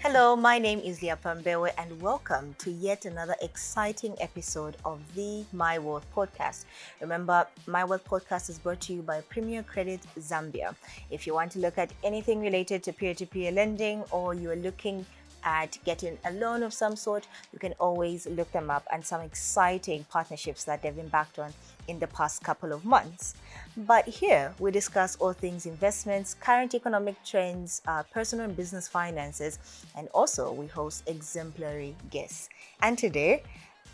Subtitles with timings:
[0.00, 5.46] Hello, my name is Leah Pambewe, and welcome to yet another exciting episode of the
[5.54, 6.66] My Wealth Podcast.
[7.00, 10.74] Remember, My Wealth Podcast is brought to you by Premier Credit Zambia.
[11.10, 14.50] If you want to look at anything related to peer to peer lending or you
[14.50, 15.06] are looking
[15.44, 19.20] at getting a loan of some sort, you can always look them up and some
[19.20, 21.52] exciting partnerships that they've embarked on
[21.86, 23.34] in the past couple of months.
[23.76, 29.58] But here we discuss all things investments, current economic trends, uh, personal and business finances,
[29.96, 32.48] and also we host exemplary guests.
[32.80, 33.42] And today,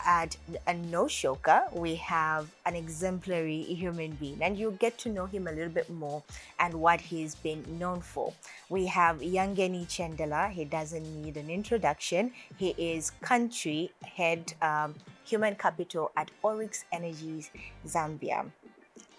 [0.04, 0.36] at
[0.66, 5.46] a no shoka, we have an exemplary human being, and you'll get to know him
[5.46, 6.22] a little bit more
[6.58, 8.32] and what he's been known for.
[8.68, 10.50] We have Yangeni Chendela.
[10.50, 12.32] He doesn't need an introduction.
[12.56, 17.50] He is country head um, human capital at Oryx Energies
[17.86, 18.50] Zambia.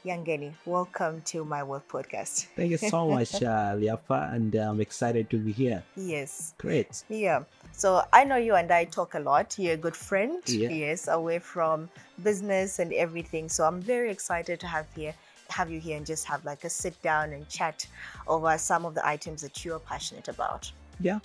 [0.04, 2.48] Yangeni, welcome to my work podcast.
[2.56, 5.84] Thank you so much, uh, Liapa, and I'm excited to be here.
[5.96, 6.56] Yes.
[6.58, 7.04] Great.
[7.08, 7.44] Yeah.
[7.74, 9.58] So I know you and I talk a lot.
[9.58, 10.42] You're a good friend.
[10.48, 10.70] Yeah.
[10.70, 11.90] Yes, away from
[12.24, 13.50] business and everything.
[13.50, 15.14] So I'm very excited to have here
[15.52, 17.86] have you here and just have like a sit down and chat
[18.28, 20.72] over some of the items that you're passionate about.
[21.00, 21.20] Yeah.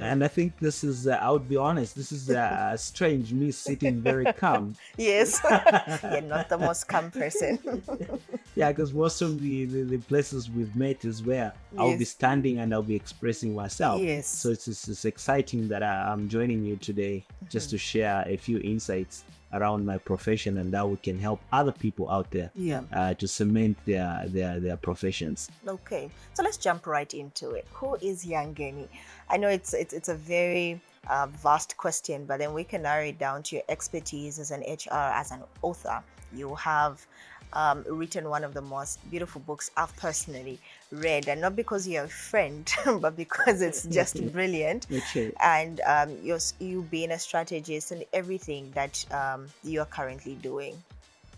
[0.00, 3.50] And I think this is, uh, I would be honest, this is uh, strange, me
[3.50, 4.74] sitting very calm.
[4.96, 5.40] Yes.
[6.02, 7.58] You're not the most calm person.
[8.54, 12.58] Yeah, because most of the, the, the places we've met is where I'll be standing
[12.58, 14.00] and I'll be expressing myself.
[14.00, 14.26] Yes.
[14.26, 18.36] So it's, it's, it's exciting that I, I'm joining you today just to share a
[18.36, 22.82] few insights around my profession and how we can help other people out there Yeah.
[22.92, 25.48] uh, to cement their, their, their professions.
[25.66, 27.66] Okay, so let's jump right into it.
[27.74, 28.88] Who is Yangeni?
[29.28, 33.04] I know it's it's, it's a very uh, vast question, but then we can narrow
[33.04, 36.02] it down to your expertise as an HR, as an author.
[36.34, 37.06] You have
[37.52, 40.58] um, written one of the most beautiful books I've personally
[40.90, 42.70] read, and not because you're a friend,
[43.00, 44.86] but because it's just brilliant.
[44.92, 45.32] Okay.
[45.42, 50.82] And um, you're, you being a strategist and everything that um, you are currently doing.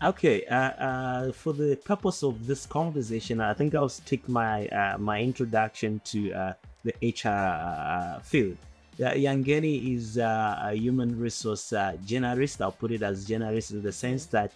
[0.01, 4.97] Okay, uh, uh, for the purpose of this conversation, I think I'll stick my uh,
[4.97, 6.53] my introduction to uh,
[6.85, 8.55] the HR uh, field.
[8.99, 12.61] Uh, Yangeni is uh, a human resource uh, generalist.
[12.61, 14.51] I'll put it as generalist in the sense that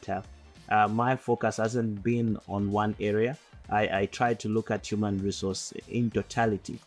[0.74, 3.38] uh, my focus hasn't been on one area.
[3.70, 6.80] I, I try to look at human resource in totality.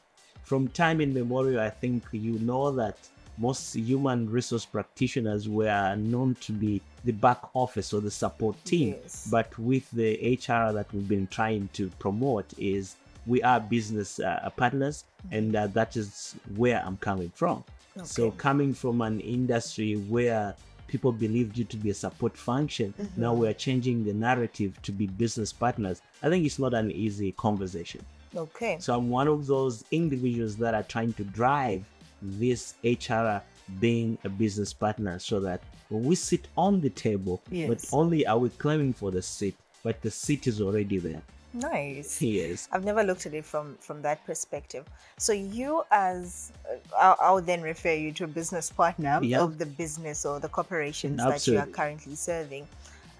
[0.42, 2.96] From time immemorial, I think you know that
[3.38, 8.94] most human resource practitioners were known to be the back office or the support team
[9.02, 9.28] Yes.
[9.30, 10.10] but with the
[10.48, 12.96] hr that we've been trying to promote is
[13.26, 17.62] we are business uh, partners and uh, that is where i'm coming from
[18.04, 20.54] so coming from an industry where
[20.86, 23.20] people believed you to be a support function mm-hmm.
[23.20, 27.32] now we're changing the narrative to be business partners i think it's not an easy
[27.32, 28.04] conversation
[28.34, 28.76] Okay.
[28.78, 31.84] so I'm one of those individuals that are trying to drive
[32.20, 33.38] this HR
[33.80, 37.68] being a business partner so that when we sit on the table, Yes.
[37.68, 41.22] not only are we claiming for the seat, but the seat is already there.
[41.56, 42.20] Nice.
[42.20, 42.68] Yes.
[42.70, 44.84] I've never looked at it from from that perspective.
[45.18, 49.40] So you, as uh, I'll, I'll then refer you to a business partner Yeah.
[49.40, 52.66] of the business or the corporations that you are currently serving.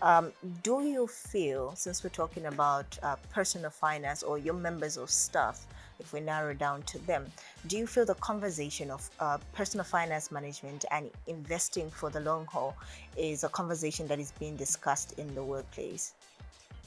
[0.02, 0.32] Um,
[0.62, 5.66] do you feel, since we're talking about uh, personal finance or your members of staff,
[5.98, 7.24] if we narrow down to them,
[7.68, 12.44] do you feel the conversation of uh, personal finance management and investing for the long
[12.44, 12.76] haul
[13.16, 16.12] is a conversation that is being discussed in the workplace?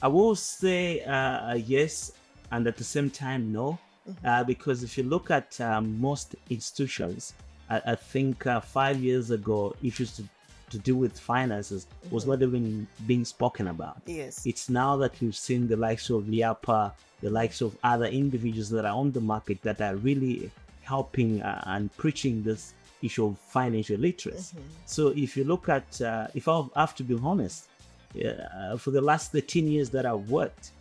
[0.02, 2.12] I will say uh, yes,
[2.50, 3.78] and at the same time, no.
[4.24, 7.34] Uh, because if you look at um, most institutions,
[7.68, 10.24] I, I think uh, five years ago, issues to,
[10.70, 14.00] to do with finances was not even being spoken about.
[14.06, 14.46] Yes.
[14.46, 18.84] It's now that we've seen the likes of Liapa, the likes of other individuals that
[18.84, 20.50] are on the market that are really
[20.82, 24.56] helping uh, and preaching this issue of financial literacy.
[24.86, 27.68] So if you look at, uh, if I have to be honest,
[28.14, 30.72] uh, for the last 13 years that I've worked,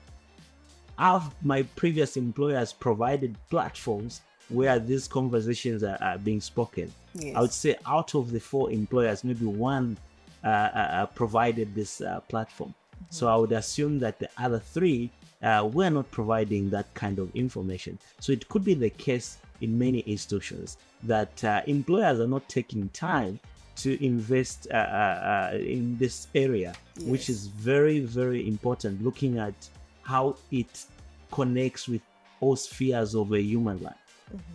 [0.98, 6.92] I've, my previous employers provided platforms where these conversations are, are being spoken.
[7.14, 7.36] Yes.
[7.36, 9.98] I would say out of the four employers, maybe one
[10.44, 12.74] uh, uh, uh, provided this uh, platform.
[13.10, 15.10] So I would assume that the other three
[15.42, 17.98] uh, were not providing that kind of information.
[18.20, 22.90] So it could be the case in many institutions that uh, employers are not taking
[22.90, 23.40] time
[23.84, 29.04] to invest uh, uh, uh, in this area, which is very, very important.
[29.04, 29.56] Looking at
[30.04, 30.86] how it
[31.32, 32.02] connects with
[32.42, 33.96] all spheres of a human life.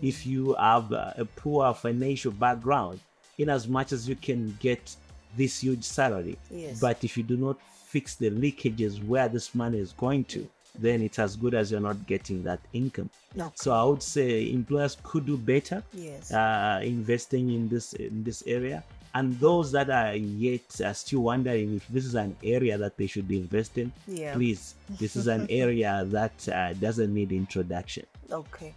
[0.03, 3.01] If you have a poor financial background,
[3.39, 4.95] in as much as you can get
[5.37, 6.39] this huge salary.
[6.51, 6.81] Yes.
[6.81, 10.49] But if you do not fix the leakages where this money is going to,
[10.79, 13.11] then it's as good as you're not getting that income.
[13.37, 13.51] Okay.
[13.55, 16.33] So I would say employers could do better Yes.
[16.33, 18.83] uh, investing in this in this area.
[19.15, 23.07] And those that are yet are still wondering if this is an area that they
[23.07, 24.35] should invest in, Yeah.
[24.35, 28.07] please, this is an area that uh, doesn't need introduction.
[28.31, 28.75] Okay.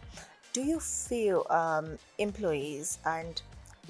[0.54, 3.42] Do you feel um, employees and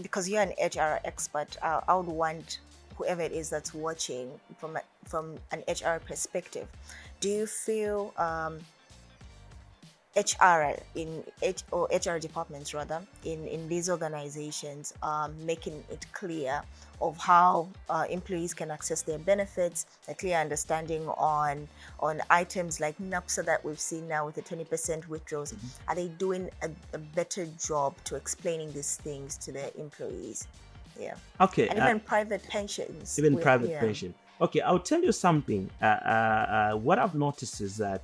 [0.01, 2.59] because you're an HR expert, uh, I would want
[2.97, 6.67] whoever it is that's watching from a, from an HR perspective.
[7.19, 8.59] Do you feel um,
[10.17, 16.63] HR in H or HR departments rather in in these organizations um, making it clear
[16.99, 21.67] of how uh, employees can access their benefits, a clear understanding on
[21.99, 25.53] on items like NAPSA that we've seen now with the 20% withdrawals.
[25.87, 30.47] Are they doing a, a better job to explaining these things to their employees?
[30.99, 31.67] Yeah, Okay.
[31.67, 33.19] and uh, even private pensions.
[33.19, 33.79] even we- private yeah.
[33.79, 34.15] pension.
[34.39, 35.69] Okay, I'll tell you something.
[35.81, 38.01] Uh, uh, uh, what I've noticed is that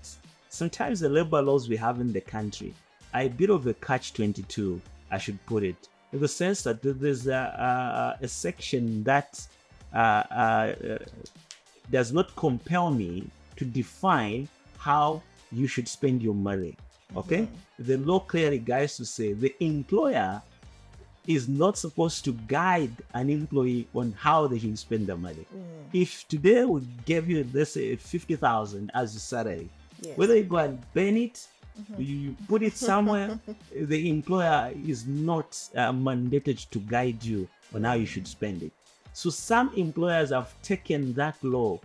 [0.53, 2.73] sometimes the labor laws we have in the country
[3.13, 4.79] are a bit of a catch 22,
[5.09, 9.45] I should put it, in the sense that there's a, a, a section that
[9.94, 10.75] uh, uh,
[11.89, 14.47] does not compel me to define
[14.77, 16.75] how you should spend your money.
[17.17, 17.47] Okay?
[17.79, 20.41] The law clearly guides to say the employer
[21.25, 25.45] is not supposed to guide an employee on how they should spend their money.
[25.94, 29.69] If today we gave you, let's say, 50,000 as a salary,
[30.03, 30.17] Yes.
[30.17, 31.47] whether you go and burn it,
[31.97, 33.39] you put it somewhere,
[33.75, 38.71] the employer is not uh, mandated to guide you on how you should spend it.
[39.13, 41.79] So some employers have taken that law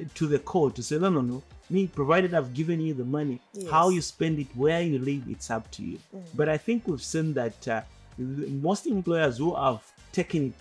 [0.00, 1.42] uh, to the court to say, no, no, no.
[1.70, 3.40] Me, provided I've given you the money,
[3.70, 5.98] how you spend it, where you live, it's up to you.
[6.34, 7.80] But I think we've seen that uh,
[8.18, 10.54] most employers who have taken it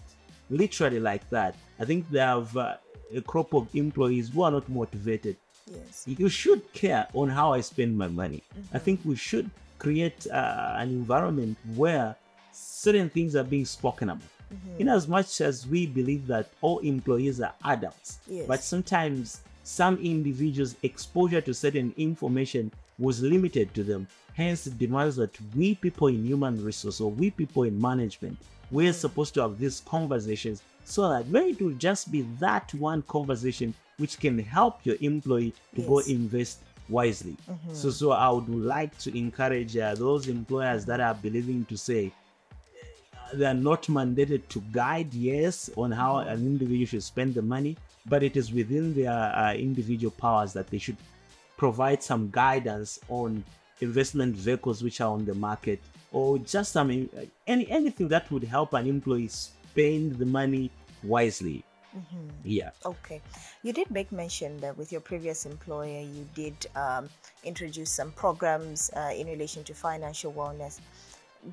[0.50, 2.78] literally like that, I think they have uh,
[3.14, 5.36] a crop of employees who are not motivated.
[5.72, 6.04] Yes.
[6.06, 8.44] You should care on how I spend my money.
[8.52, 8.78] I mm-hmm.
[8.80, 9.50] think we should
[9.80, 12.16] create uh, an environment where
[12.52, 14.28] certain things are being spoken about.
[14.54, 14.82] Mm-hmm.
[14.82, 18.46] In as much as we believe that all employees are adults, Yes.
[18.48, 24.08] but sometimes some individuals' exposure to certain information was limited to them.
[24.34, 28.38] Hence, it demands that we people in human resource or we people in management,
[28.72, 28.96] we're mm.
[28.96, 33.74] supposed to have these conversations so that when it will just be that one conversation
[33.98, 36.60] which can help your employee to go invest
[36.90, 37.38] wisely.
[37.74, 42.12] So, so I would like to encourage uh, those employers that are believing to say
[43.34, 47.76] they are not mandated to guide, yes, on how an individual should spend the money,
[48.06, 50.98] but it is within their uh, individual powers that they should
[51.58, 53.44] provide some guidance on
[53.82, 55.80] investment vehicles which are on the market
[56.12, 60.70] or just some uh, any anything that would help an employee spend the money
[61.04, 61.64] wisely.
[62.44, 62.72] Yeah.
[62.86, 63.22] Okay.
[63.62, 67.10] You did make mention that with your previous employer, you did um,
[67.44, 70.80] introduce some programs uh, in relation to financial wellness.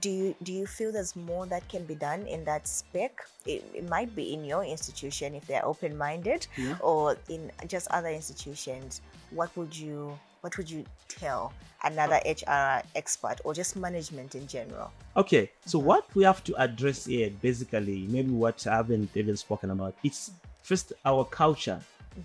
[0.00, 3.26] Do you do you feel there's more that can be done in that spec?
[3.44, 6.46] It, it might be in your institution if they're open-minded,
[6.78, 9.00] or in just other institutions.
[9.30, 11.52] What would you What would you tell
[11.84, 14.90] another HR expert or just management in general?
[15.16, 19.70] Okay, so what we have to address here, basically, maybe what I haven't even spoken
[19.70, 20.30] about, it's
[20.62, 21.80] first our culture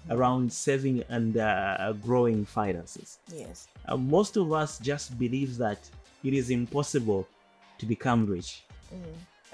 [0.10, 3.20] around saving and uh, growing finances.
[3.34, 3.68] Yes.
[3.88, 5.80] Uh, most of us just believe that
[6.24, 7.28] it is impossible
[7.78, 8.64] to become rich.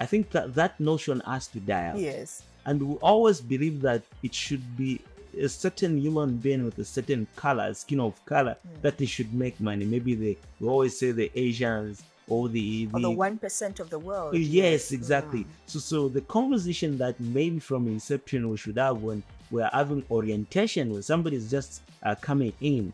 [0.00, 1.98] I think that that notion has to die out.
[1.98, 2.42] Yes.
[2.64, 5.00] And we always believe that it should be
[5.38, 8.80] a certain human being with a certain color, skin of color, hmm.
[8.82, 9.84] that they should make money.
[9.84, 14.34] Maybe they we always say the Asians or the, the one percent of the world.
[14.34, 15.42] Yes, exactly.
[15.42, 15.50] Hmm.
[15.66, 20.92] So, so the conversation that maybe from inception we should have when we're having orientation,
[20.92, 22.92] when somebody is just uh, coming in,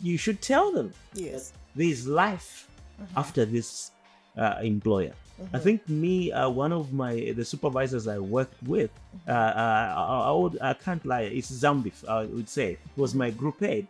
[0.00, 1.52] you should tell them Yes.
[1.74, 2.68] there is life
[3.00, 3.18] mm-hmm.
[3.18, 3.92] after this
[4.40, 5.12] uh, employer.
[5.54, 8.90] I think me, uh, one of my the supervisors I worked with,
[9.26, 13.30] uh, uh, I, I, would, I can't lie, it's Zambeef, I would say, was my
[13.30, 13.86] group head.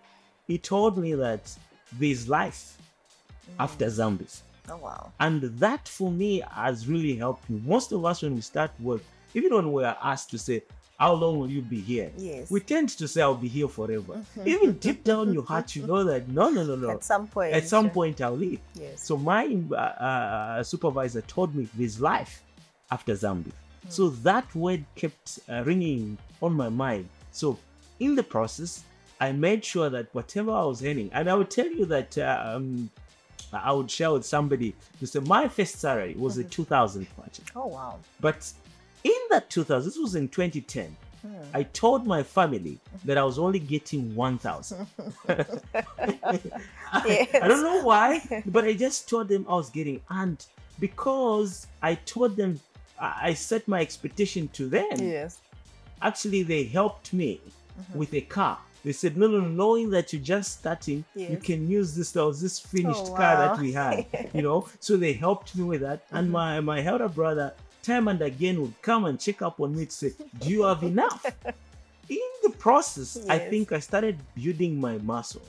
[0.47, 1.53] He told me that
[1.99, 2.79] there's life
[3.59, 4.43] after Zambeef.
[4.69, 5.13] Oh wow.
[5.19, 7.61] And that for me has really helped me.
[7.67, 9.03] Most of us, when we start work,
[9.35, 10.63] even when we are asked to say,
[11.01, 12.13] How long will you be here?
[12.19, 12.51] Yes.
[12.51, 14.23] We tend to say, I'll be here forever.
[14.45, 16.91] even deep down your heart, you know that no, no, no, no.
[16.91, 17.55] At some point.
[17.55, 18.61] At some point, I'll leave.
[18.75, 19.03] Yes.
[19.03, 22.43] So my uh, uh, supervisor told me there's life
[22.91, 23.53] after Zambia.
[23.89, 27.09] So that word kept uh, ringing on my mind.
[27.33, 27.59] So
[27.99, 28.85] in the process,
[29.23, 32.43] I made sure that whatever I was earning, and I would tell you that uh,
[32.45, 32.91] um,
[33.55, 37.41] I would share with somebody say my first salary was a 2000 kwacha.
[37.57, 37.99] Oh wow.
[38.21, 38.53] But
[39.05, 40.97] in that 2000, this was in 2010.
[41.23, 41.29] Hmm.
[41.53, 44.87] I told my family that I was only getting 1000.
[45.29, 45.45] I,
[46.93, 50.45] I don't know why, but I just told them I was getting, and
[50.79, 52.59] because I told them,
[52.99, 54.87] I set my expectation to them.
[54.97, 55.41] Yes.
[56.03, 57.41] Actually, they helped me
[57.79, 57.99] mm-hmm.
[57.99, 58.59] with a car.
[58.85, 62.13] They said, no, no, no, knowing that you're just starting, you can use this.
[62.13, 64.69] There was this finished Oh, car that we had, you know.
[64.81, 66.05] So they helped me with that.
[66.11, 66.33] And mm-hmm.
[66.33, 69.93] my my elder brother, time and again, would come and check up on me to
[69.93, 71.25] say, do you have enough?
[72.09, 75.43] In the process, I think I started building my muscle.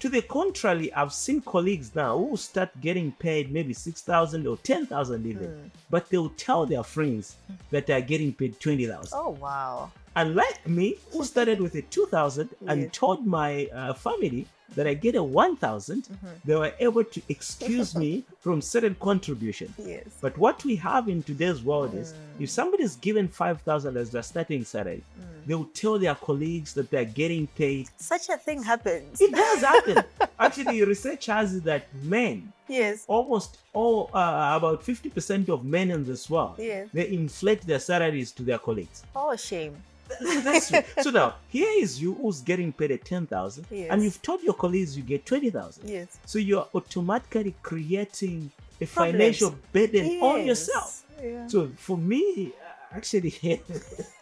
[0.00, 5.26] To the contrary, I've seen colleagues now who start getting paid maybe 6,000 or 10,000
[5.26, 7.36] even, but they'll tell their friends
[7.70, 9.10] that they're getting paid 20,000.
[9.12, 9.92] Oh wow.
[10.16, 15.14] Unlike me, who started with a 2,000 and told my uh, family that I get
[15.14, 16.26] a 1,000, mm-hmm.
[16.44, 19.72] they were able to excuse me from certain contribution.
[19.78, 20.04] Yes.
[20.20, 22.52] But what we have in today's world is if mm.
[22.52, 25.46] somebody is given 5,000 as their starting salary, mm.
[25.46, 27.88] they will tell their colleagues that they're getting paid.
[27.96, 29.20] Such a thing happens.
[29.20, 30.04] It does happen.
[30.38, 33.04] Actually, research has it that men, Yes.
[33.06, 36.88] almost all, uh, about 50% of men in this world, Yes.
[36.92, 39.04] they inflate their salaries to their colleagues.
[39.14, 39.76] Oh shame.
[40.44, 40.80] That's true.
[41.02, 43.88] So now, here is you who's getting paid at 10,000, Yes.
[43.90, 45.88] and you've told your colleagues you get 20,000.
[45.88, 46.18] Yes.
[46.26, 48.50] So you're automatically creating
[48.80, 49.12] a Problems.
[49.12, 51.04] financial burden on yourself.
[51.22, 51.46] Yeah.
[51.46, 52.52] So for me,
[52.92, 53.34] uh, actually,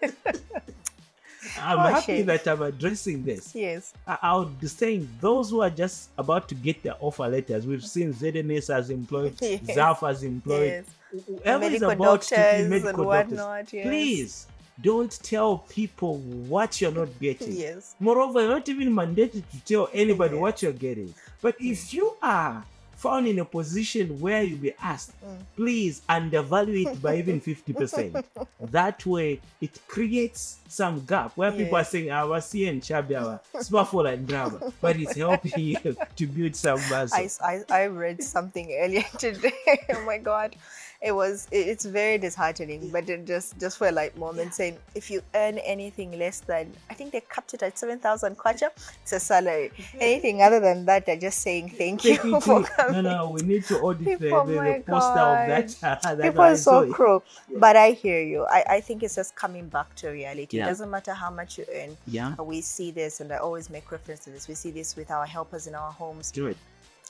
[0.03, 3.55] I'm Oh, happy that I'm addressing this.
[3.55, 3.95] Yes.
[4.07, 7.85] I, would be saying those who are just about to get their offer letters, we've
[7.85, 9.61] seen ZNS as employed, Yes.
[9.63, 11.27] ZAF as employed, Yes.
[11.27, 13.73] whoever is medical about to be doctors medical doctors.
[13.73, 13.87] yes.
[13.87, 14.47] Please
[14.83, 17.53] don't tell people what you're not getting.
[17.57, 17.95] Yes.
[18.01, 20.41] Moreover, you're not even mandated to tell anybody Yes.
[20.41, 21.13] what you're getting.
[21.43, 22.65] But if you are
[22.97, 25.39] found in a position where you'll be asked, Mm.
[25.57, 28.23] please undervalue it by even 50%.
[28.61, 34.13] that way, it creates some gap where people are saying, I was seeing Chabiawa, smartphone
[34.13, 35.77] and drama, but it's helping you
[36.17, 37.19] to build some muscle.
[37.19, 39.53] I, I, I read something earlier today.
[39.95, 40.57] oh my god,
[41.03, 42.91] it was it- it's very disheartening.
[42.91, 46.73] But it just just for a light moment saying if you earn anything less than
[46.91, 48.69] I think they capped it at seven thousand kwacha,
[49.03, 49.71] it's a salary.
[49.99, 53.03] Anything other than that, they're just saying thank you for coming.
[53.03, 55.69] no, no, we need to audit the, People, the, my the poster of that.
[55.81, 56.93] that People are so it.
[56.93, 57.23] cruel.
[57.57, 58.45] But I hear you.
[58.45, 60.59] I, I think it's just coming back to reality.
[60.59, 60.67] Yeah.
[60.67, 61.97] It doesn't matter how much you earn.
[62.07, 64.49] Yeah, We see this, and I always make reference to this.
[64.49, 66.31] We see this with our helpers in our homes.
[66.31, 66.57] do it.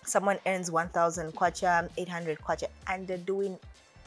[0.05, 3.59] Someone earns 1000 kwacha 800 kwacha and they're doing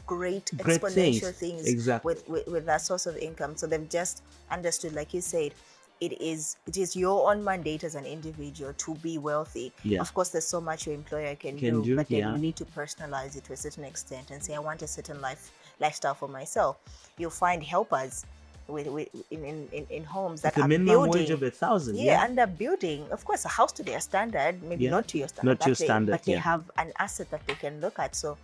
[0.06, 1.38] great, Great exponential things.
[1.38, 2.14] things, Exactly.
[2.14, 5.52] with, with with that source of income so they've just understood like you said
[6.00, 10.00] it is it is your own mandate as an individual to be wealthy Yeah.
[10.00, 12.32] of course there's so much your employer can, Can do, but then yeah.
[12.32, 15.20] you need to personalize it to a certain extent and say i want a certain
[15.22, 16.76] life lifestyle for myself
[17.16, 18.26] you'll find helpers
[18.68, 21.96] with, with in, in, in, homes that the are minimum building wage of a thousand.
[21.96, 24.90] yeah, and they're building, of course, a house to their standard, maybe Yeah.
[24.90, 27.46] not to your standard, Not to your that standard, but they have an asset that
[27.46, 28.14] they can look at.
[28.16, 28.38] So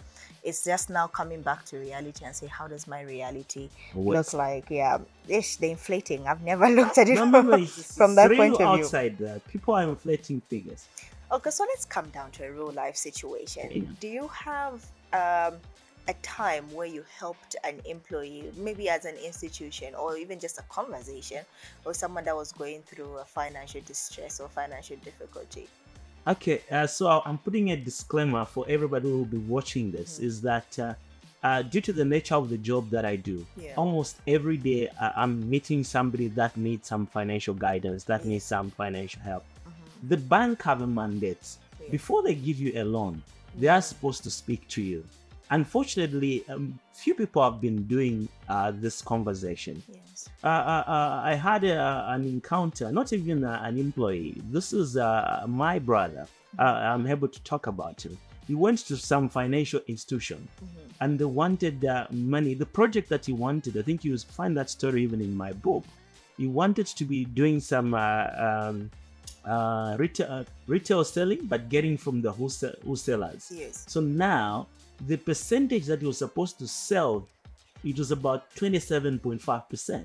[0.45, 4.33] it's just now coming back to reality and say, how does my reality What- look
[4.35, 4.67] like?
[4.71, 4.99] Yeah,
[5.29, 6.27] ish, the inflating.
[6.27, 8.67] I've never looked at it No, no, no, from, from that point of view.
[8.85, 9.41] outside there.
[9.49, 10.87] People are inflating figures.
[11.33, 13.71] Okay, so let's come down to a real life situation.
[13.71, 13.83] Yeah.
[14.01, 15.55] Do you have um,
[16.09, 20.63] a time where you helped an employee, maybe as an institution or even just a
[20.63, 21.45] conversation,
[21.85, 25.69] or someone that was going through a financial distress or financial difficulty?
[26.27, 30.27] Okay, uh, so I'm putting a disclaimer for everybody who will be watching this Mm-hmm.
[30.27, 30.95] is that uh,
[31.43, 33.75] uh, due to the nature of the job that I do, Yeah.
[33.77, 38.71] almost every day uh, I'm meeting somebody that needs some financial guidance, that needs some
[38.71, 39.45] financial help.
[40.09, 41.41] The bank have a mandate.
[41.41, 41.85] Mm-hmm.
[41.85, 41.91] Yeah.
[41.91, 43.23] Before they give you a loan,
[43.59, 45.05] they are supposed to speak to you.
[45.51, 49.83] Unfortunately, um, few people have been doing uh, this conversation.
[49.89, 50.29] Yes.
[50.45, 54.41] uh, uh, uh, I had a, an encounter, not even uh, an employee.
[54.51, 56.27] This is uh, my brother.
[56.59, 58.17] Uh, I'm able to talk about him.
[58.47, 60.47] He went to some financial institution
[61.01, 62.55] and they wanted uh, money.
[62.55, 65.85] The project that he wanted, I think you find that story even in my book.
[66.37, 68.91] He wanted to be doing some uh, um,
[69.45, 73.53] uh, retail, uh, retail selling, but getting from the wholesale, wholesalers.
[73.55, 73.85] Yes.
[73.89, 74.67] So now
[75.07, 77.27] the percentage that he was supposed to sell,
[77.85, 80.05] it was about 27.5%.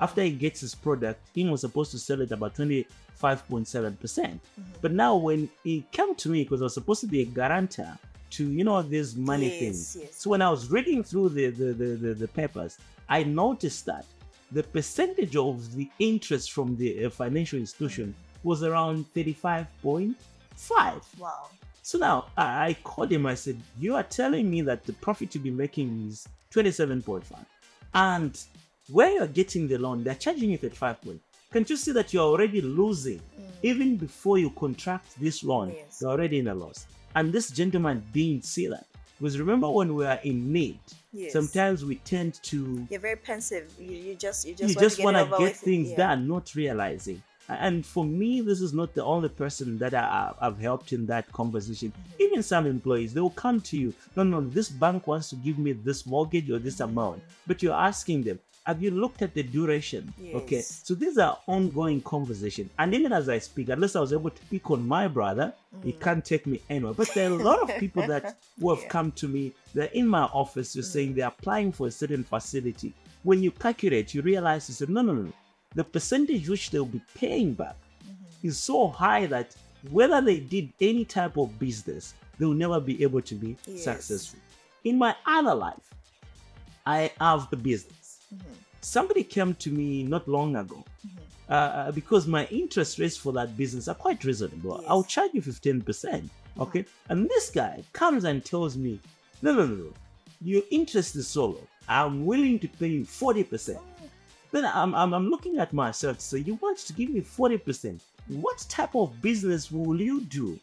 [0.00, 4.00] After he gets his product, he was supposed to sell it about 25.7%.
[4.00, 4.70] percent mm-hmm.
[4.80, 7.98] But now when he came to me, because I was supposed to be a guarantor
[8.30, 9.96] to, you know, these money Yes, things.
[10.00, 10.16] yes.
[10.16, 14.06] So when I was reading through the, the, the, the, the papers, I noticed that
[14.50, 18.48] the percentage of the interest from the uh, financial institution mm-hmm.
[18.48, 20.14] was around 35.5.
[21.18, 21.48] Wow.
[21.84, 23.26] So now I, called him.
[23.26, 27.44] I said, "You are telling me that the profit you'll be making is 27.5,
[27.92, 28.40] and
[28.88, 31.20] where you're getting the loan, they're charging you 35 point.
[31.52, 33.18] Can't you see that you're already losing?
[33.18, 33.50] Mm.
[33.62, 35.98] Even before you contract this loan, Yes.
[36.00, 36.86] you're already in a loss.
[37.14, 38.86] And this gentleman didn't see that.
[39.18, 40.80] Because remember when we are in need,
[41.12, 41.34] Yes.
[41.34, 43.70] sometimes we tend to You're very pensive.
[43.78, 45.90] You, you just you just you want just to want get, to it get things
[45.90, 45.96] Yeah.
[45.98, 47.22] done, not realizing.
[47.48, 51.30] And for me, this is not the only person that I, I've helped in that
[51.32, 51.92] conversation.
[52.18, 53.92] Even some employees, they will come to you.
[54.16, 57.74] No, no, this bank wants to give me this mortgage or this amount, but you're
[57.74, 60.10] asking them, have you looked at the duration?
[60.32, 62.70] Okay, so these are ongoing conversation.
[62.78, 65.92] And even as I speak, unless I was able to pick on my brother, he
[65.92, 66.94] can't take me anywhere.
[66.94, 68.82] But there are a lot of people that who have Mm.
[68.82, 68.86] Yeah.
[68.86, 68.88] Mm.
[68.90, 69.52] come to me.
[69.74, 70.74] They're in my office.
[70.74, 72.94] You're saying they're applying for a certain facility.
[73.22, 75.32] When you calculate, you realize you say, no, no, no.
[75.74, 78.48] The percentage which they'll be paying back Mm-hmm.
[78.48, 79.54] is so high that
[79.90, 83.84] whether they did any type of business, they will never be able to be Yes.
[83.84, 84.40] successful.
[84.84, 85.88] In my other life,
[86.86, 88.18] I have a business.
[88.34, 88.52] Mm-hmm.
[88.80, 90.84] Somebody came to me not long ago
[91.48, 94.76] uh, uh, because my interest rates for that business are quite reasonable.
[94.80, 94.90] Yes.
[94.90, 96.28] I'll charge you 15%.
[96.60, 96.84] Okay.
[97.08, 99.00] And this guy comes and tells me,
[99.40, 99.92] no, no, no, no.
[100.42, 101.66] Your interest is so low.
[101.88, 103.78] I'm willing to pay you 40%.
[104.54, 106.20] Then I'm, I'm, I'm looking at myself.
[106.20, 108.00] So you want to give me 40%.
[108.28, 110.60] What type of business will you do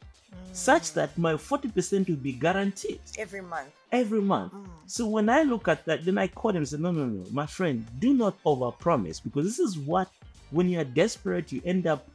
[0.53, 3.01] such that my 40% will be guaranteed?
[3.19, 3.67] every month.
[3.91, 4.53] every month.
[4.53, 4.65] Mm.
[4.85, 7.25] So when I look at that, then I call him and say, No, no, no,
[7.31, 10.09] my friend, do not overpromise because this is what,
[10.51, 12.07] when you are desperate, you end up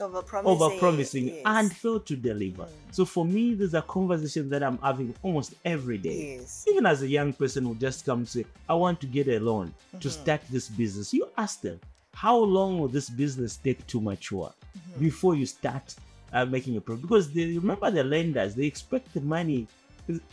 [0.00, 0.58] Over promising.
[0.78, 2.62] overpromising and fail to deliver.
[2.64, 2.68] Mm.
[2.90, 6.38] So for me, these are conversations that I'm having almost every day.
[6.38, 6.64] Yes.
[6.70, 9.74] Even as a young person who just come say, I want to get a loan
[9.92, 10.08] to Mm-hmm.
[10.22, 11.78] start this business, you ask them,
[12.14, 15.00] how long will this business take to mature Mm-hmm.
[15.00, 15.94] before you start
[16.32, 17.02] uh, making a profit?
[17.02, 19.66] Because they remember the lenders, they expect the money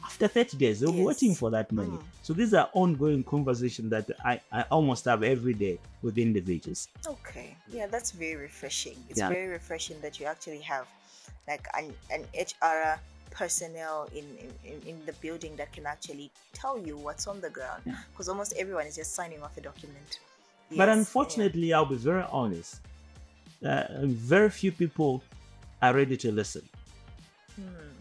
[0.03, 1.05] after 30 days, they'll be Yes.
[1.05, 1.89] waiting for that money.
[1.89, 2.03] Mm.
[2.23, 6.87] So these are ongoing conversations that I, I almost have every day with individuals.
[7.05, 7.55] Okay.
[7.71, 8.97] Yeah, that's very refreshing.
[9.09, 9.29] It's Yeah.
[9.29, 10.87] very refreshing that you actually have
[11.47, 12.99] like an, an HR
[13.29, 14.25] personnel in,
[14.63, 17.83] in, in, the building that can actually tell you what's on the ground.
[18.11, 20.19] Because almost everyone is just signing off a document.
[20.69, 22.81] But Yes, unfortunately, I'll be very honest.
[23.63, 25.23] Uh, very few people
[25.81, 26.67] are ready to listen.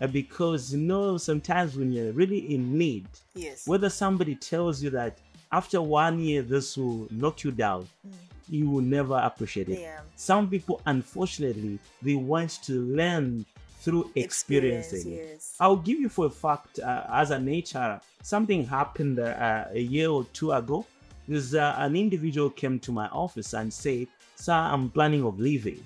[0.00, 3.06] Uh, because you know, sometimes when you're really in need.
[3.35, 3.66] Yes.
[3.66, 5.18] whether somebody tells you that
[5.52, 7.87] after one year this will knock you down,
[8.48, 9.80] you will never appreciate it.
[9.80, 10.00] Yeah.
[10.16, 13.44] Some people, unfortunately, they want to learn
[13.80, 15.28] through Experience, experiencing it.
[15.32, 15.54] yes.
[15.61, 20.09] I'll give you for a fact, uh, as a nature, something happened uh, a year
[20.11, 20.85] or two ago.
[21.28, 24.06] There's uh, an individual came to my office and said,
[24.37, 25.85] "Sir, I'm planning of leaving,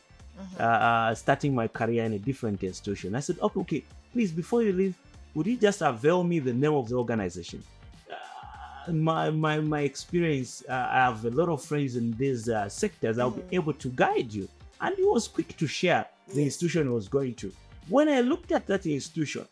[0.59, 3.85] uh, uh, starting my career in a different institution." I said, "Okay, okay.
[4.13, 4.95] Please, before you leave,
[5.35, 7.63] would you just avail me the name of the organization?"
[8.11, 12.69] Uh, my my my experience, uh, I have a lot of friends in these uh,
[12.69, 13.19] sectors.
[13.19, 14.49] I'll be able to guide you.
[14.81, 17.53] And he was quick to share the institution he was going to.
[17.89, 19.47] When I looked at that institution,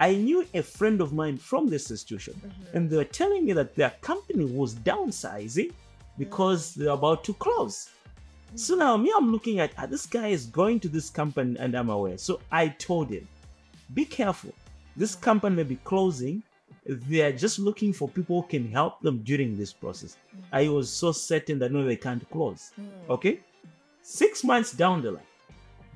[0.00, 2.34] I knew a friend of mine from this institution,
[2.72, 5.72] and they were telling me that their company was downsizing
[6.18, 7.90] because they're about to close.
[8.54, 11.74] So now me, I'm looking at ah, this guy is going to this company, and
[11.74, 12.18] I'm aware.
[12.18, 13.26] So I told him,
[13.92, 14.52] be careful.
[14.96, 16.42] This company may be closing.
[16.86, 20.16] They are just looking for people who can help them during this process.
[20.36, 20.40] Mm.
[20.52, 22.72] I was so certain that no, they can't close.
[22.80, 22.88] Mm.
[23.10, 23.40] Okay,
[24.02, 25.22] six months down the line,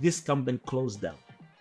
[0.01, 1.16] this company closed down,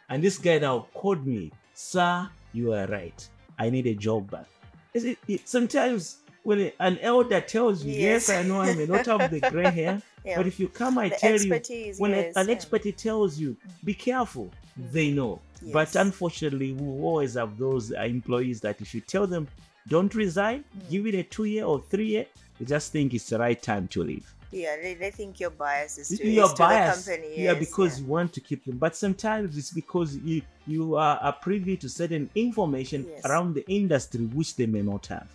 [0.09, 3.27] and this guy now called me, sir, you are right.
[3.59, 4.45] I need a job back.
[4.93, 8.29] Is it, it- sometimes when an elder tells you, yes, Yes.
[8.29, 10.37] I know I may not have the gray hair, Yeah.
[10.37, 12.53] but if you come, I The tell you, when yes, an yeah.
[12.53, 14.49] expert tells you, be careful,
[14.91, 15.39] they know.
[15.73, 19.47] But unfortunately, we always have those uh, employees that if you tell them,
[19.87, 20.89] don't resign, Mm.
[20.91, 22.25] give it a two year or three year,
[22.59, 24.31] they just think it's the right time to leave.
[24.51, 27.27] Yeah, they, they think your bias is to, You're is to the company.
[27.43, 28.77] yeah, yes, because you want to keep them.
[28.77, 33.25] But sometimes it's because you you are, are privy to certain information Yes.
[33.25, 35.27] around the industry which they may not have.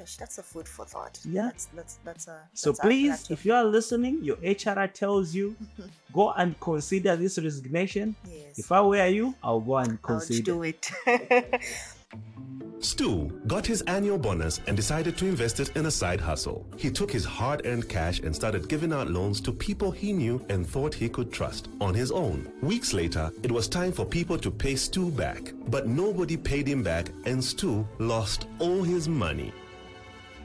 [0.00, 1.18] Gosh, that's a food for thought.
[1.24, 1.48] Yeah.
[1.48, 2.38] That's that's that's a.
[2.54, 5.54] So that's a- please, if you are listening, your HR tells you,
[6.14, 8.16] go and consider this resignation.
[8.26, 10.42] yes, If I were you, I'll go and I'll consider.
[10.52, 10.90] do it.
[12.82, 16.66] Stu got his annual bonus and decided to invest it in a side hustle.
[16.78, 20.42] He took his hard earned cash and started giving out loans to people he knew
[20.48, 22.50] and thought he could trust on his own.
[22.62, 26.82] Weeks later, it was time for people to pay Stu back, but nobody paid him
[26.82, 29.52] back and Stu lost all his money.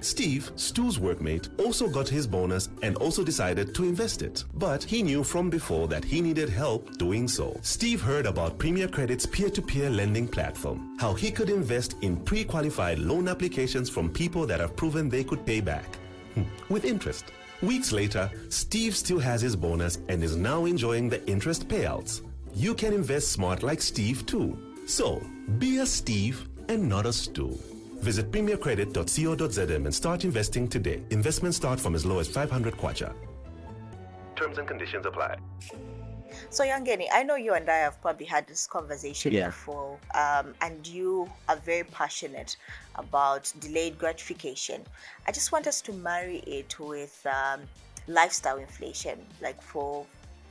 [0.05, 4.43] Steve, Stu's workmate, also got his bonus and also decided to invest it.
[4.53, 7.57] But he knew from before that he needed help doing so.
[7.63, 12.17] Steve heard about Premier Credit's peer to peer lending platform, how he could invest in
[12.17, 15.97] pre qualified loan applications from people that have proven they could pay back.
[16.35, 17.25] Hmm, with interest.
[17.63, 22.21] Weeks later, Steve still has his bonus and is now enjoying the interest payouts.
[22.53, 24.57] You can invest smart like Steve too.
[24.85, 25.21] So,
[25.57, 27.57] be a Steve and not a Stu.
[27.97, 31.03] Visit premiercredit.co.zm and start investing today.
[31.09, 33.13] Investments start from as low as 500 kwacha.
[34.35, 35.37] Terms and conditions apply.
[36.49, 39.47] So, Yangeni, I know you and I have probably had this conversation Yeah.
[39.47, 42.57] before, um, and you are very passionate
[42.95, 44.83] about delayed gratification.
[45.27, 47.61] I just want us to marry it with um,
[48.07, 50.05] lifestyle inflation, like for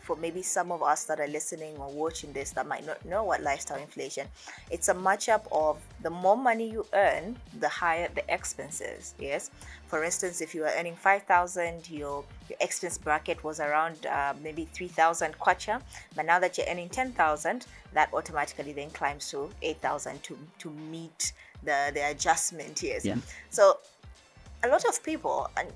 [0.05, 3.25] for maybe some of us that are listening or watching this that might not know
[3.25, 4.27] what lifestyle inflation
[4.71, 9.51] it's a matchup of the more money you earn the higher the expenses yes
[9.87, 14.67] for instance if you are earning 5000 your your expense bracket was around uh, maybe
[14.75, 15.81] 3000 kwacha
[16.15, 21.33] but now that you're earning 10000 that automatically then climbs to 8000 to to meet
[21.63, 23.17] the the adjustment yes Yeah.
[23.51, 23.79] so
[24.63, 25.69] a lot of people and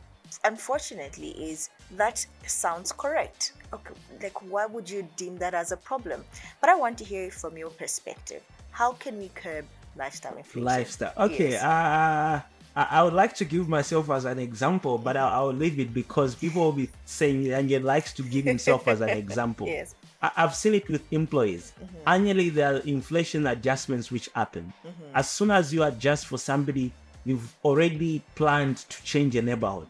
[0.44, 6.24] unfortunately is that sounds correct okay like why would you deem that as a problem
[6.60, 9.64] but i want to hear it from your perspective how can we curb
[9.96, 11.12] lifestyle inflation lifestyle.
[11.18, 11.62] Okay, Yes.
[11.62, 12.40] uh,
[12.76, 15.92] I, I would like to give myself as an example, but I'll, I'll leave it
[15.92, 19.66] because people will be saying Anye likes to give himself as an example.
[19.66, 19.96] Yes.
[20.22, 21.72] I, I've seen it with employees.
[22.06, 24.72] Annually, there are inflation adjustments which happen.
[25.14, 26.92] As soon as you adjust for somebody,
[27.24, 29.88] you've already planned to change a neighborhood.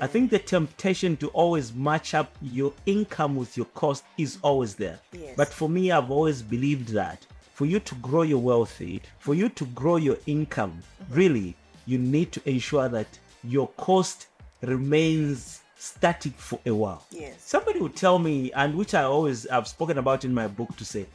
[0.00, 4.74] I think the temptation to always match up your income with your cost is always
[4.74, 4.98] there.
[5.12, 5.34] Yes.
[5.36, 9.48] But for me, I've always believed that for you to grow your wealthy, for you
[9.50, 11.14] to grow your income, mm-hmm.
[11.14, 13.06] really, you need to ensure that
[13.44, 14.26] your cost
[14.62, 17.04] remains static for a while.
[17.10, 17.42] Yes.
[17.42, 20.84] Somebody would tell me, and which I always have spoken about in my book to
[20.84, 21.06] say,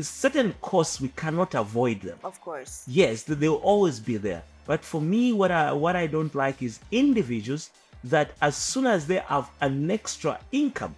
[0.00, 2.18] certain costs we cannot avoid them.
[2.24, 4.42] of course Yes, they'll always be there.
[4.64, 7.70] But for me, what I what I don't like is individuals
[8.04, 10.94] that as soon as they have an extra income,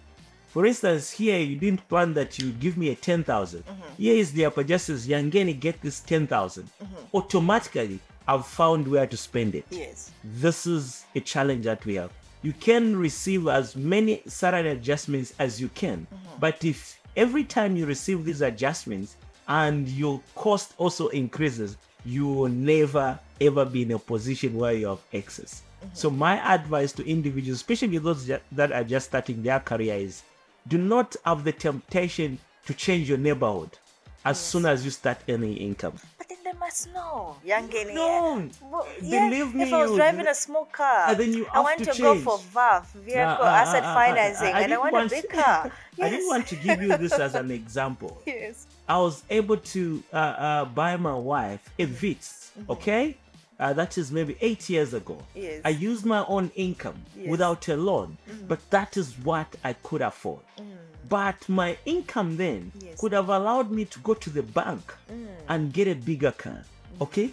[0.47, 3.61] for instance, here you didn't plan that you give me a ten mm-hmm.
[3.97, 6.63] Here is the upper justice, Yangeni get this 10,000.
[6.63, 7.17] Mm-hmm.
[7.17, 12.11] Automatically, I've found where to spend it yes this is a challenge that we have.
[12.41, 16.39] You can receive as many salary adjustments as you can, mm-hmm.
[16.39, 22.49] but if every time you receive these adjustments and your cost also increases, you will
[22.49, 25.63] never ever be in a position where you have excess.
[25.93, 30.23] So my advice to individuals, especially those that are just starting their career, is
[30.67, 33.77] do not have the temptation to change your neighborhood
[34.25, 35.93] as soon as you start earning income.
[36.17, 38.49] but then they must know Yangeni No.
[38.71, 41.45] well, yeah, Believe me, if i was you- driving a small car And then you
[41.53, 44.57] i want to to, go for VAF vehicle Uh, uh, asset uh, uh, financing and
[44.57, 47.51] i didn't want, a big car I didn't want to give you this as an
[47.61, 48.17] example.
[48.25, 53.17] yes I was able to uh, uh, buy my wife a Vitz, okay?
[53.57, 55.17] Uh, that is maybe eight years ago.
[55.33, 55.61] Yes.
[55.63, 57.29] I used my own income Yes.
[57.29, 58.47] without a loan, mm.
[58.47, 60.41] but that is what I could afford.
[60.57, 60.63] Mm.
[61.07, 62.99] But my income then Yes.
[62.99, 65.27] could have allowed me to go to the bank mm.
[65.47, 66.63] and get a bigger car,
[66.99, 67.31] okay?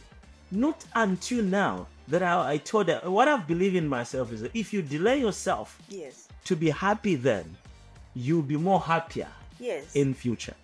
[0.52, 4.54] Not until now that I, I told her what I believe in myself is that
[4.54, 7.56] if you delay yourself yes to be happy then,
[8.14, 10.54] you'll be more happier yes in future.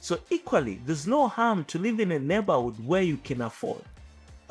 [0.00, 3.82] So equally, there's no harm to live in a neighborhood where you can afford.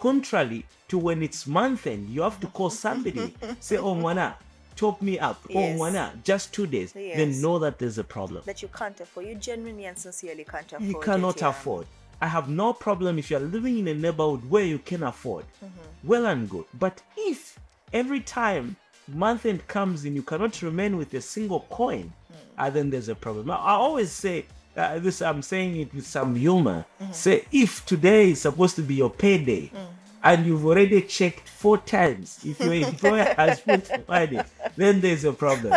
[0.02, 4.34] Contrary to when it's month end, you have to call somebody, say, oh mwana,
[4.76, 5.40] top me up.
[5.48, 5.80] Yes.
[5.80, 6.94] Oh mwana, just two days.
[6.96, 7.18] Yes.
[7.18, 8.42] Then know that there's a problem.
[8.46, 11.50] that you can't afford you genuinely and sincerely can't afford You it, cannot yeah.
[11.50, 11.86] afford.
[12.20, 15.46] I have no problem if you're living in a neighborhood where you can afford.
[15.64, 16.08] Mm-hmm.
[16.08, 16.66] Well and good.
[16.80, 17.60] But if
[17.94, 18.76] every time
[19.08, 22.36] month end comes in you cannot remain with a single coin, Mm.
[22.66, 23.52] uh, then there's a problem.
[23.52, 25.22] I, I always say uh, this.
[25.22, 26.86] I'm saying it with some humor.
[27.02, 27.12] Mm-hmm.
[27.14, 29.68] Say if today is supposed to be your payday.
[29.68, 29.88] Mm.
[30.24, 32.40] And you've already checked four times.
[32.46, 34.44] If your employer has put Friday,
[34.76, 35.74] then there's a problem.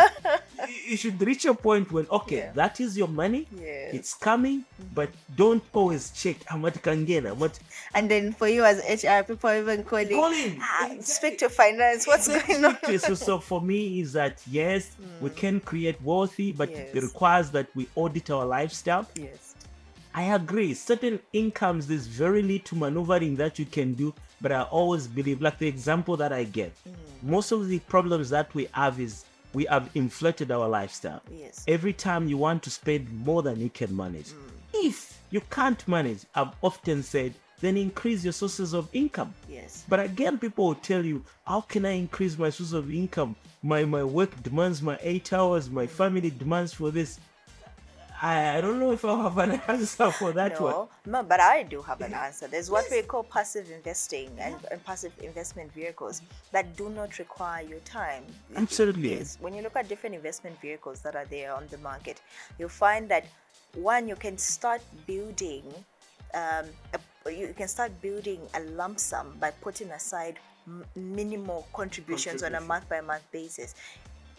[0.87, 2.51] You- should reach a point when okay, Yeah.
[2.53, 3.47] that is your money.
[3.59, 3.93] Yes.
[3.93, 7.25] It's coming, but don't always check how much can get.
[7.25, 7.53] How much
[7.93, 10.59] And then for you as HR, people even calling, Calling.
[10.61, 12.05] "Ah, speak to finance.
[12.07, 12.77] What's going on?
[12.99, 16.89] so, so for me is that yes, we can create wealthy, but Yes.
[16.93, 19.07] it requires that we audit our lifestyle.
[19.15, 19.53] yes.
[20.17, 20.73] I agree.
[20.73, 25.57] Certain incomes, there's very little maneuvering that you can do, but I always believe, like
[25.59, 26.71] the example that I gave,
[27.21, 29.25] most of the problems that we have is
[29.55, 31.21] we have inflated our lifestyle.
[31.31, 31.63] Yes.
[31.67, 34.27] Every time you want to spend more than you can manage.
[34.27, 34.51] Mm.
[34.73, 39.33] If you can't manage, I've often said, then increase your sources of income.
[39.49, 39.85] Yes.
[39.87, 43.37] But again, people will tell you, how can I increase my source of income?
[43.63, 45.89] My my work demands my eight hours, my mm.
[45.89, 47.19] family demands for this.
[48.21, 50.71] I, I don't know if I have an answer for that one.
[50.71, 52.47] No, no, but I do have an answer.
[52.47, 57.63] There's what we call passive investing and, and passive investment vehicles that do not require
[57.63, 58.23] your time.
[58.55, 59.15] Absolutely.
[59.15, 59.37] Yes.
[59.41, 62.21] When you look at different investment vehicles that are there on the market,
[62.57, 63.25] you'll find that
[63.75, 65.63] one, you can start building,
[66.33, 72.43] um, a, you can start building a lump sum by putting aside m- minimal contributions
[72.43, 73.75] on a month by month basis.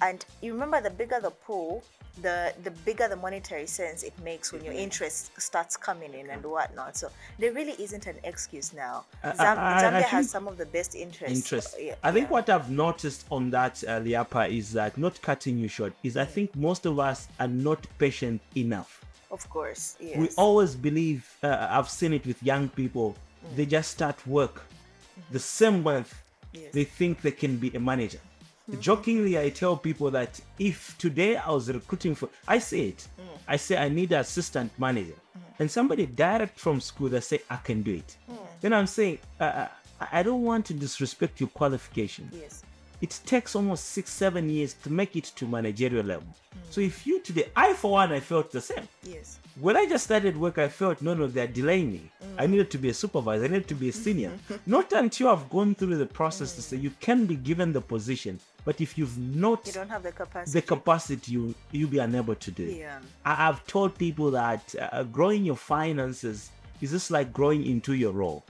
[0.01, 1.83] And you remember the bigger the pool,
[2.23, 6.43] the the bigger the monetary sense it makes when your interest starts coming in and
[6.45, 6.97] whatnot.
[6.97, 9.05] So there really isn't an excuse now.
[9.23, 11.35] I- Zam- I- I Zambia has some of the best interest.
[11.35, 11.77] interest.
[11.79, 12.33] Yeah, I think yeah.
[12.33, 16.25] what I've noticed on that, uh, Liapa, is that not cutting you short, is I
[16.25, 19.05] think most of us are not patient enough.
[19.31, 20.17] Of course, yes.
[20.17, 23.17] We always believe, uh, I've seen it with young people,
[23.57, 24.63] they just start work.
[25.33, 26.15] The same month,
[26.53, 26.73] Yes.
[26.73, 28.21] they think they can be a manager.
[28.71, 28.81] Hmm.
[28.81, 33.37] Jokingly, I tell people that if today I was recruiting for, I say it, hmm.
[33.47, 35.63] I say I need an assistant manager, hmm.
[35.63, 38.17] and somebody direct from school that say I can do it.
[38.61, 39.69] Then I'm saying uh,
[40.01, 42.31] I I don't want to disrespect your qualification.
[42.33, 42.63] yes.
[43.01, 46.29] It takes almost six, seven years to make it to managerial level.
[46.29, 46.59] Mm.
[46.71, 49.39] So if you today, I for one, I felt the same Yes.
[49.61, 52.11] when I just started work, I felt no, no, they're delaying me.
[52.39, 52.51] I mm.
[52.51, 53.45] needed to be a supervisor.
[53.45, 54.33] I needed to be a senior.
[54.67, 56.65] not until I've gone through the process to mm.
[56.65, 60.13] say you can be given the position, but if you've not You don't have the
[60.13, 60.59] capacity.
[60.59, 62.79] the capacity, you you'll be unable to do it.
[62.79, 62.99] Yeah.
[63.25, 68.13] I, I've told people that uh, growing your finances is just like growing into your
[68.13, 68.45] role.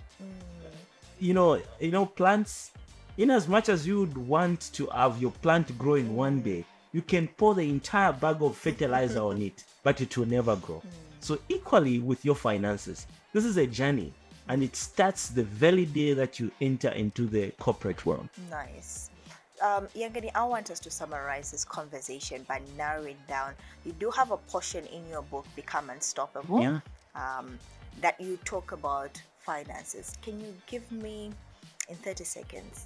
[1.18, 2.72] You know, you know, plants.
[3.18, 6.66] In as much as you would want to have your plant grow in one day,
[6.92, 10.82] you can pour the entire bag of fertilizer on it, but it will never grow.
[11.20, 14.12] So equally with your finances, this is a journey,
[14.48, 18.28] and it starts the very day that you enter into the corporate world.
[18.50, 19.08] Nice.
[19.62, 23.54] Um, Yangeni, I want us to summarize this conversation by narrowing down.
[23.86, 26.80] You do have a portion in your book, Become Unstoppable, Yeah.
[27.14, 27.58] um,
[28.02, 30.12] that you talk about finances.
[30.20, 31.32] Can you give me
[31.88, 32.84] in 30 seconds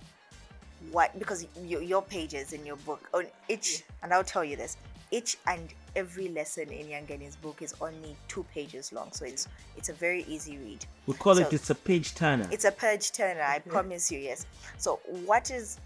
[0.91, 4.77] what, because your, your pages in your book, on each, and I'll tell you this,
[5.11, 9.11] each and every lesson in Yangeni's book is only two pages long.
[9.13, 10.87] So it's it's a very easy read.
[11.07, 12.47] We call it it's a page turner.
[12.53, 14.47] It's a page turner, I promise you, yes.
[14.79, 15.79] So, what is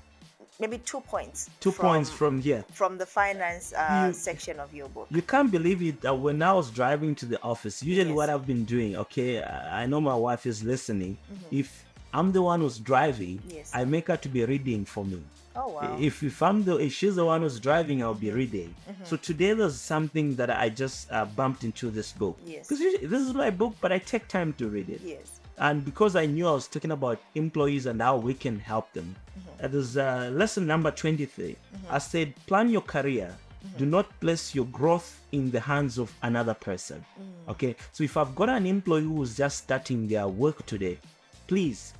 [0.60, 1.48] maybe two points?
[1.60, 2.64] Two points from here.
[2.72, 5.06] from the finance uh, You- section of your book.
[5.10, 8.16] You can't believe it that when I was driving to the office, usually Yes.
[8.16, 11.16] what I've been doing, okay, I I know my wife is listening.
[11.32, 11.56] Mm-hmm.
[11.60, 13.70] If I'm the one who's driving, Yes.
[13.74, 15.20] I make her to be reading for me.
[15.56, 15.96] Oh wow!
[16.00, 18.74] If if I'm the if she's the one who's driving, I'll be reading.
[18.88, 19.04] Mm-hmm.
[19.04, 22.36] So today there's something that I just uh, bumped into this book.
[22.44, 22.68] Yes.
[22.68, 22.80] Because
[23.12, 25.00] this is my book, but I take time to read it.
[25.04, 25.40] yes.
[25.58, 29.14] And because I knew I was talking about employees and how we can help them,
[29.38, 29.64] Mm-hmm.
[29.64, 31.56] uh, there's uh, lesson number 23.
[31.90, 33.30] I said, plan your career.
[33.64, 33.78] Mm-hmm.
[33.78, 37.04] Do not place your growth in the hands of another person.
[37.20, 37.50] Mm.
[37.52, 40.98] Okay, so if I've got an employee who's just starting their work today,
[41.46, 41.94] please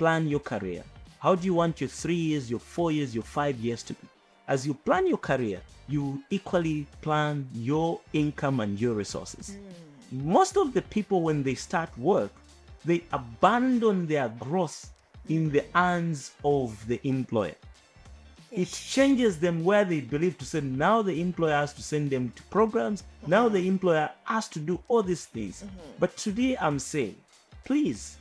[0.00, 0.82] plan your career.
[1.18, 4.08] How do you want your three years, your four years, your five years to be?
[4.48, 9.56] As you plan your career, you equally plan your income and your resources.
[10.10, 10.30] Hmm.
[10.38, 12.32] Most of the people when they start work
[12.82, 14.90] they abandon their growth
[15.28, 17.58] in the hands of the employer.
[18.50, 22.32] It changes them where they believe to say now the employer has to send them
[22.36, 23.04] to programs.
[23.26, 23.54] Now mm-hmm.
[23.54, 25.62] the employer has to do all these things.
[25.62, 25.90] Mm-hmm.
[25.98, 27.16] But today i'm saying
[27.64, 28.16] please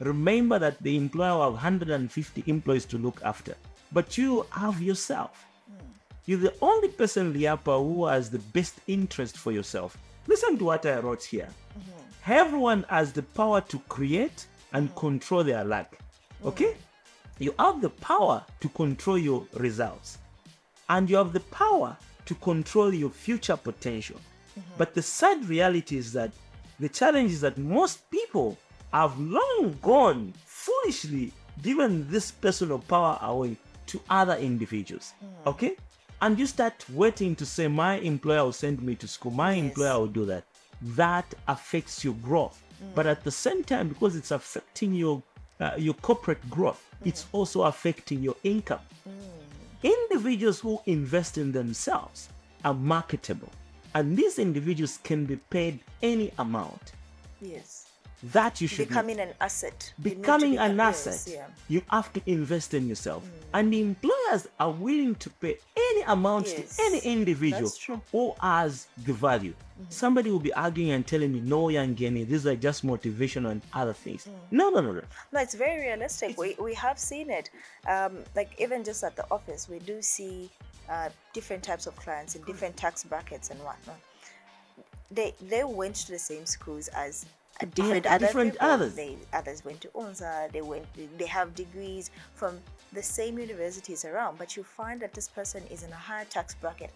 [0.00, 3.54] remember that the employer will have 150 employees to look after
[3.92, 5.48] but you have yourself
[6.28, 9.96] you're the only person, Liapa, who has the best interest for yourself.
[10.26, 11.48] Listen to what I wrote here.
[11.48, 12.30] Mm-hmm.
[12.30, 14.96] Everyone has the power to create and mm.
[14.96, 15.96] control their luck.
[16.42, 16.48] Mm.
[16.48, 16.76] Okay?
[17.38, 20.18] You have the power to control your results.
[20.90, 24.20] And you have the power to control your future potential.
[24.50, 24.72] Mm-hmm.
[24.76, 26.30] But the sad reality is that
[26.78, 28.58] the challenge is that most people
[28.92, 35.14] have long gone foolishly given this personal power away to other individuals.
[35.20, 35.48] Hmm.
[35.48, 35.76] Okay?
[36.20, 39.64] And you start waiting to say, My employer will send me to school, my Yes.
[39.64, 40.44] employer will do that.
[40.82, 42.62] That affects your growth.
[42.78, 42.86] Hmm.
[42.94, 45.22] But at the same time, because it's affecting your
[45.60, 47.08] uh, your corporate growth, hmm.
[47.08, 48.80] it's also affecting your income.
[49.82, 52.28] Individuals who invest in themselves
[52.64, 53.50] are marketable,
[53.94, 56.92] and these individuals can be paid any amount.
[57.40, 57.87] Yes.
[58.22, 58.88] That you should.
[58.88, 59.92] Becoming an asset.
[60.02, 61.34] Becoming an yes, asset.
[61.34, 61.46] yeah.
[61.68, 63.22] You have to invest in yourself,
[63.54, 67.70] and the employers are willing to pay any amount Yes, to any individual
[68.10, 69.54] who has the value.
[69.88, 73.92] Somebody will be arguing and telling me, "No, Yangeni, these are just motivation and other
[73.92, 75.02] things." No, no, no, no.
[75.32, 76.36] No, it's very realistic.
[76.36, 77.50] we, we have seen it.
[77.86, 80.50] Um, like even just at the office, we do see
[80.90, 84.00] uh, different types of clients in different tax brackets and whatnot.
[85.10, 87.24] they they went to the same schools as
[87.66, 88.68] different other different people.
[88.68, 88.94] others.
[88.94, 90.52] They others went to UNZA.
[90.52, 90.86] They went.
[91.18, 92.58] They have degrees from
[92.92, 96.54] the same universities around, but you find that this person is in a higher tax
[96.54, 96.90] bracket,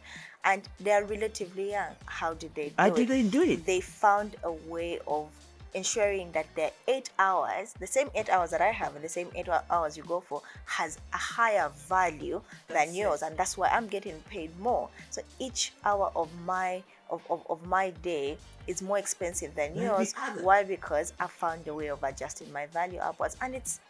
[0.44, 1.94] and they are relatively young.
[2.06, 2.68] How did they?
[2.68, 2.94] Do How it?
[2.94, 3.66] did they do it?
[3.66, 5.28] They found a way of
[5.74, 9.28] ensuring that their eight hours, the same eight hours that I have, and the same
[9.34, 13.86] eight hours you go for, has a higher value than yours, and that's why I'm
[13.86, 14.88] getting paid more.
[15.10, 20.14] So each hour of my of, of, of my day is more expensive than yours.
[20.20, 20.42] other.
[20.42, 20.64] Why?
[20.64, 23.80] Because I found a way of adjusting my value upwards, and it's,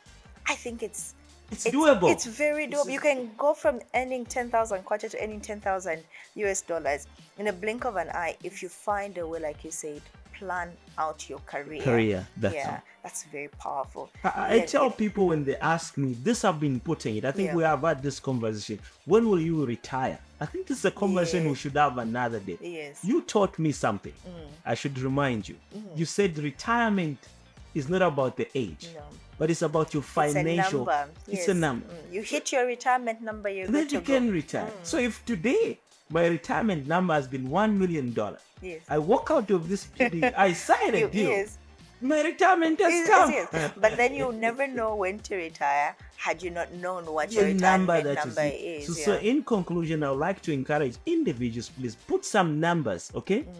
[0.46, 1.14] I think it's.
[1.50, 2.10] It's doable.
[2.10, 2.90] It's very doable.
[2.90, 6.02] You can go from earning 10,000 kwacha to earning 10,000
[6.36, 7.06] US dollars
[7.38, 10.00] in a blink of an eye if you find a way, like you said,
[10.42, 11.80] plan out your career.
[11.82, 12.82] Career, that's yeah, all.
[13.02, 14.10] that's very powerful.
[14.24, 17.24] I, I tell people when they ask me, this I've been putting it.
[17.24, 17.56] I think Yeah.
[17.56, 18.78] we have had this conversation.
[19.06, 20.18] When will you retire?
[20.40, 22.58] I think this is a conversation we should have another day.
[22.60, 23.00] Yes.
[23.04, 23.08] Mm.
[23.08, 24.12] You taught me something.
[24.66, 25.56] I should remind you.
[25.94, 27.18] You said retirement
[27.74, 28.88] is not about the age.
[28.94, 29.02] No.
[29.38, 30.84] but it's about your It's a financial.
[30.84, 31.08] number.
[31.28, 31.86] It's a number.
[31.86, 34.32] Mm, You hit your retirement number, you're Then you to can go.
[34.32, 34.70] retire.
[34.82, 35.78] So if today
[36.10, 38.82] my retirement number has been one million dollars, Yes.
[38.88, 41.30] I walk out of this building, I sign a You- deal.
[41.30, 41.58] yes.
[42.04, 43.30] My retirement has Yes, come.
[43.30, 43.72] yes, yes.
[43.76, 47.60] But then you'll never know when to retire had you not known what your retirement
[47.60, 48.66] number number, that you see.
[48.66, 48.86] is.
[48.86, 49.04] So, yeah.
[49.18, 53.42] so in conclusion, I would like to encourage individuals, please put some numbers, okay?
[53.42, 53.54] Mm.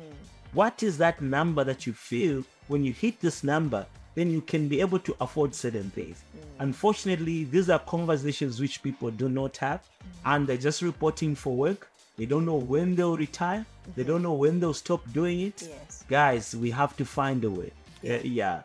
[0.54, 3.86] What is that number that you feel when you hit this number,
[4.16, 6.24] then you can be able to afford certain things.
[6.36, 6.42] Mm.
[6.64, 10.34] Unfortunately, these are conversations which people do not have, Mm.
[10.34, 11.91] and they're just reporting for work.
[12.22, 13.66] They don't know when they'll retire.
[13.96, 15.56] They don't know when they'll stop doing it.
[15.56, 15.72] Mm-hmm.
[15.72, 16.04] Yes.
[16.08, 17.72] Guys, we have to find a way.
[18.08, 18.62] Uh, yeah.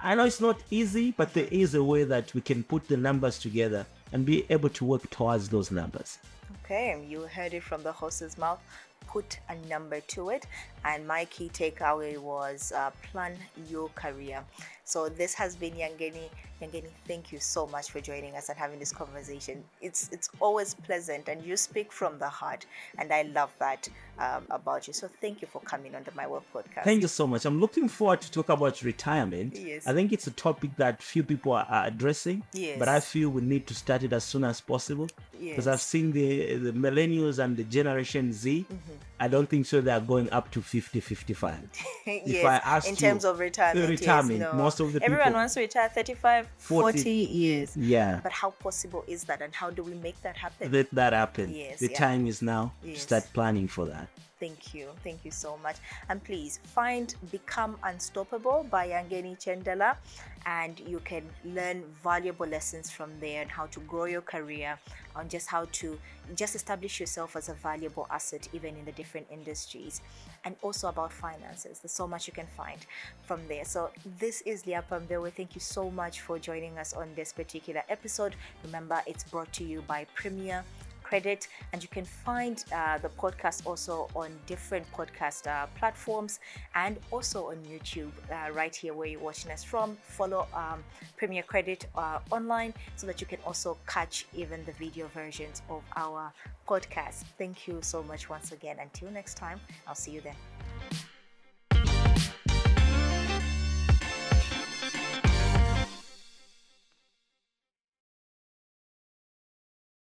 [0.00, 2.96] I know it's not easy, but there is a way that we can put the
[2.96, 6.18] numbers together and be able to work towards those numbers.
[6.62, 8.60] Okay, you heard it from the horse's mouth.
[9.08, 10.46] Put a number to it.
[10.86, 13.36] And my key takeaway was uh, plan
[13.68, 14.44] your career.
[14.84, 16.30] So this has been Yangeni.
[16.62, 19.64] Yangeni, thank you so much for joining us and having this conversation.
[19.82, 22.66] It's it's always pleasant, and you speak from the heart,
[22.98, 24.92] and I love that um, about you.
[24.92, 26.84] So thank you for coming on the My Work podcast.
[26.84, 27.44] Thank you so much.
[27.44, 29.56] I'm looking forward to talk about retirement.
[29.56, 29.88] Yes.
[29.88, 32.44] I think it's a topic that few people are, addressing.
[32.52, 32.78] Yes.
[32.78, 35.08] But I feel we need to start it as soon as possible.
[35.38, 38.66] Because I've seen the the millennials and the Generation Z.
[38.68, 38.92] Mm-hmm.
[39.18, 39.80] I don't think so.
[39.80, 41.58] They are going up to 50, 55.
[42.06, 44.52] yes, I asked in terms of retirement, the yes, no.
[44.54, 46.98] most of the everyone people- wants to retire 35, 40.
[46.98, 47.76] 40 years.
[47.76, 48.20] Yeah.
[48.22, 50.72] But how possible is that, and how do we make that happen?
[50.72, 51.54] Let that happen.
[51.54, 51.98] Yes, the yeah.
[51.98, 53.02] time is now Yes.
[53.02, 54.08] start planning for that.
[54.38, 54.88] Thank you.
[55.02, 55.76] Thank you so much.
[56.10, 59.96] And please find Become Unstoppable by Yangeni Chendela.
[60.44, 64.78] And you can learn valuable lessons from there and how to grow your career
[65.16, 65.98] on just how to
[66.36, 70.02] just establish yourself as a valuable asset even in the different industries.
[70.44, 71.78] And also about finances.
[71.80, 72.78] There's so much you can find
[73.24, 73.64] from there.
[73.64, 75.32] So this is Liapa Mbewe.
[75.32, 78.36] Thank you so much for joining us on this particular episode.
[78.62, 80.62] Remember, it's brought to you by Premier
[81.08, 81.48] credit.
[81.72, 86.40] And you can find uh, the podcast also on different podcast uh, platforms
[86.74, 89.96] and also on youtube uh, right here where you're watching us from.
[90.02, 90.82] Follow um,
[91.16, 95.82] premier credit uh, online so that you can also catch even the video versions of
[95.96, 96.32] our
[96.68, 97.24] podcast.
[97.38, 98.76] Thank you so much once again.
[98.80, 101.05] Until next time i'll see you then